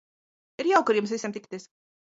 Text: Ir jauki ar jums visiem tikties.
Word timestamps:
Ir 0.63 0.69
jauki 0.71 0.95
ar 0.95 0.99
jums 1.01 1.15
visiem 1.17 1.37
tikties. 1.37 1.71